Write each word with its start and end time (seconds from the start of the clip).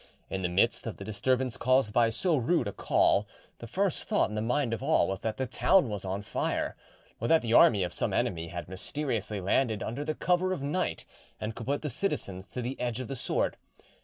In 0.31 0.41
the 0.41 0.49
midst 0.49 0.87
of 0.87 0.97
the 0.97 1.03
disturbance 1.03 1.57
caused 1.57 1.93
by 1.93 2.09
so 2.09 2.35
rude 2.35 2.67
a 2.67 2.71
call 2.71 3.27
the 3.59 3.67
first 3.67 4.05
thought 4.05 4.29
in 4.29 4.33
the 4.35 4.41
mind 4.41 4.73
of 4.73 4.81
all 4.81 5.07
was 5.07 5.21
that 5.21 5.37
the 5.37 5.45
town 5.45 5.89
was 5.89 6.03
on 6.03 6.23
fire, 6.23 6.75
or 7.19 7.27
that 7.27 7.43
the 7.43 7.53
army 7.53 7.83
of 7.83 7.93
some 7.93 8.11
enemy 8.11 8.47
had 8.47 8.67
mysteriously 8.67 9.39
landed 9.39 9.83
under 9.83 10.03
cover 10.15 10.53
of 10.53 10.63
night 10.63 11.05
and 11.39 11.53
could 11.55 11.67
put 11.67 11.83
the 11.83 11.89
citizens 11.91 12.47
to 12.47 12.63
the 12.63 12.79
edge 12.79 12.99
of 12.99 13.09
the 13.09 13.15
sword. 13.15 13.57